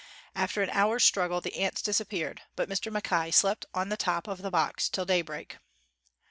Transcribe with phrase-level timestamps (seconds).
[0.33, 2.91] After an hour's struggle, the ants disappeared, but Mr.
[2.91, 5.57] Mackay slept on the top of the box till daybreak.